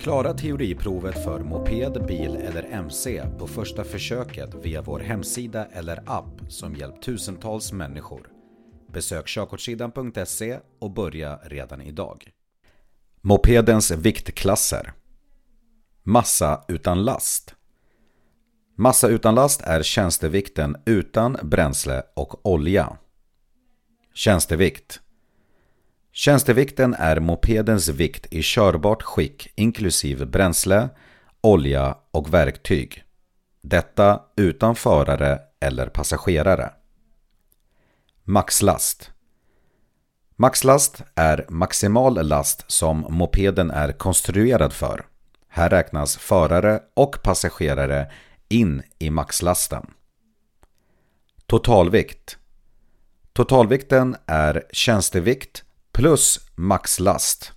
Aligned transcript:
Klara 0.00 0.34
teoriprovet 0.34 1.24
för 1.24 1.40
moped, 1.40 2.06
bil 2.06 2.36
eller 2.36 2.62
MC 2.62 3.22
på 3.38 3.46
första 3.46 3.84
försöket 3.84 4.54
via 4.54 4.82
vår 4.82 5.00
hemsida 5.00 5.66
eller 5.72 6.02
app 6.06 6.40
som 6.48 6.76
hjälpt 6.76 7.02
tusentals 7.02 7.72
människor. 7.72 8.28
Besök 8.92 9.26
körkortssidan.se 9.26 10.58
och 10.78 10.90
börja 10.90 11.36
redan 11.36 11.80
idag. 11.82 12.30
Mopedens 13.20 13.90
viktklasser 13.90 14.92
Massa 16.02 16.64
utan 16.68 17.04
last 17.04 17.54
Massa 18.76 19.08
utan 19.08 19.34
last 19.34 19.60
är 19.60 19.82
tjänstevikten 19.82 20.76
utan 20.86 21.36
bränsle 21.42 22.02
och 22.14 22.46
olja. 22.46 22.96
Tjänstevikt 24.14 25.00
Tjänstevikten 26.12 26.94
är 26.94 27.20
mopedens 27.20 27.88
vikt 27.88 28.26
i 28.30 28.42
körbart 28.42 29.02
skick 29.02 29.52
inklusive 29.54 30.26
bränsle, 30.26 30.88
olja 31.40 31.96
och 32.10 32.34
verktyg. 32.34 33.04
Detta 33.62 34.22
utan 34.36 34.74
förare 34.74 35.38
eller 35.60 35.86
passagerare. 35.86 36.70
Maxlast 38.24 39.10
Maxlast 40.36 41.02
är 41.14 41.46
maximal 41.48 42.26
last 42.28 42.70
som 42.70 43.06
mopeden 43.08 43.70
är 43.70 43.92
konstruerad 43.92 44.72
för. 44.72 45.06
Här 45.48 45.70
räknas 45.70 46.16
förare 46.16 46.80
och 46.94 47.22
passagerare 47.22 48.10
in 48.48 48.82
i 48.98 49.10
maxlasten. 49.10 49.86
Totalvikt 51.46 52.38
Totalvikten 53.32 54.16
är 54.26 54.66
tjänstevikt 54.72 55.64
plus 56.00 56.40
maxlast. 56.56 57.52